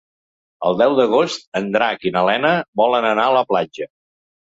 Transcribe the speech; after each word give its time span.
El 0.69 0.79
deu 0.79 0.95
d'agost 1.01 1.45
en 1.61 1.69
Drac 1.77 2.09
i 2.11 2.15
na 2.17 2.25
Lena 2.33 2.57
volen 2.85 3.11
anar 3.15 3.31
a 3.31 3.41
la 3.41 3.49
platja. 3.55 3.93